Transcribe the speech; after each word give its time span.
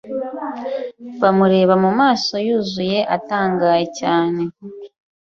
Bamureba 1.21 1.73
mumaso 1.83 2.33
Yuzura 2.47 2.99
atangaye 3.15 3.85
cyane 3.99 4.41